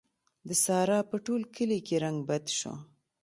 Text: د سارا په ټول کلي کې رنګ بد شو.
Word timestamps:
د 0.47 0.49
سارا 0.63 0.99
په 1.09 1.15
ټول 1.25 1.41
کلي 1.55 1.79
کې 1.87 1.95
رنګ 2.03 2.17
بد 2.29 2.45
شو. 2.57 2.73